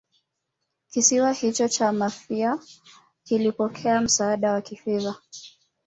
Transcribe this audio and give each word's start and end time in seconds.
kisiwa 0.91 1.31
hicho 1.31 1.67
cha 1.67 1.91
Mafia 1.93 2.59
kilipokea 3.23 4.01
msaada 4.01 4.51
wa 4.51 4.61
kifedha 4.61 5.15